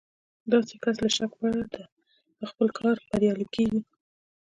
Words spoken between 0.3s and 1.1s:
داسې کس له